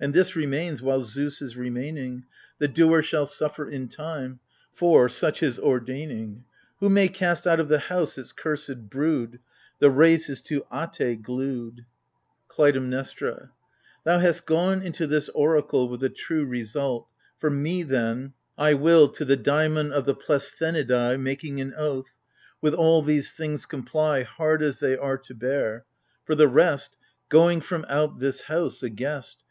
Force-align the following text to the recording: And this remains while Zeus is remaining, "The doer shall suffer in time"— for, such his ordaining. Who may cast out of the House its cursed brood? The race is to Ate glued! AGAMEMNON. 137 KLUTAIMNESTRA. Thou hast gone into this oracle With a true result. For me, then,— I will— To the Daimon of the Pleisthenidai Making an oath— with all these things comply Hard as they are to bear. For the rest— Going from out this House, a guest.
And 0.00 0.14
this 0.14 0.34
remains 0.34 0.80
while 0.80 1.02
Zeus 1.02 1.42
is 1.42 1.54
remaining, 1.54 2.24
"The 2.58 2.68
doer 2.68 3.02
shall 3.02 3.26
suffer 3.26 3.68
in 3.68 3.88
time"— 3.88 4.40
for, 4.72 5.10
such 5.10 5.40
his 5.40 5.58
ordaining. 5.58 6.46
Who 6.80 6.88
may 6.88 7.08
cast 7.08 7.46
out 7.46 7.60
of 7.60 7.68
the 7.68 7.78
House 7.78 8.16
its 8.16 8.32
cursed 8.32 8.88
brood? 8.88 9.40
The 9.78 9.90
race 9.90 10.30
is 10.30 10.40
to 10.40 10.64
Ate 10.72 11.20
glued! 11.22 11.84
AGAMEMNON. 11.84 12.88
137 12.88 12.88
KLUTAIMNESTRA. 12.88 13.50
Thou 14.04 14.18
hast 14.18 14.46
gone 14.46 14.80
into 14.82 15.06
this 15.06 15.28
oracle 15.34 15.86
With 15.90 16.02
a 16.02 16.08
true 16.08 16.46
result. 16.46 17.10
For 17.38 17.50
me, 17.50 17.82
then,— 17.82 18.32
I 18.56 18.72
will— 18.72 19.08
To 19.10 19.24
the 19.26 19.36
Daimon 19.36 19.92
of 19.92 20.06
the 20.06 20.14
Pleisthenidai 20.14 21.20
Making 21.20 21.60
an 21.60 21.74
oath— 21.76 22.16
with 22.62 22.72
all 22.72 23.02
these 23.02 23.32
things 23.32 23.66
comply 23.66 24.22
Hard 24.22 24.62
as 24.62 24.78
they 24.78 24.96
are 24.96 25.18
to 25.18 25.34
bear. 25.34 25.84
For 26.24 26.34
the 26.34 26.48
rest— 26.48 26.96
Going 27.28 27.60
from 27.60 27.84
out 27.90 28.18
this 28.18 28.40
House, 28.44 28.82
a 28.82 28.88
guest. 28.88 29.44